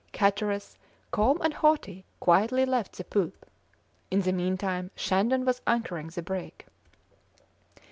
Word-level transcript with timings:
Hatteras, 0.15 0.79
calm 1.11 1.39
and 1.41 1.53
haughty, 1.53 2.05
quietly 2.19 2.65
left 2.65 2.97
the 2.97 3.03
poop. 3.03 3.45
In 4.09 4.21
the 4.21 4.33
meantime 4.33 4.89
Shandon 4.95 5.45
was 5.45 5.61
anchoring 5.67 6.07
the 6.07 6.23
brig. 6.23 6.65